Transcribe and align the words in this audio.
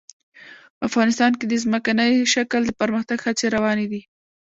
افغانستان 0.87 1.31
کې 1.39 1.45
د 1.47 1.53
ځمکنی 1.63 2.11
شکل 2.33 2.61
د 2.65 2.71
پرمختګ 2.81 3.19
هڅې 3.25 3.45
روانې 3.55 3.85
دي. 3.91 4.01